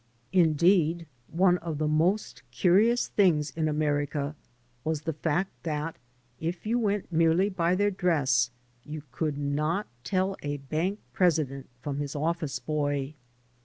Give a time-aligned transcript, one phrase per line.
[0.33, 4.35] Indeed, one of the most curious things \ in America
[4.83, 5.95] was the fact that,
[6.39, 8.49] if you went merely by their ■ dress,
[8.83, 13.13] you could not teU a bank president from his office boy.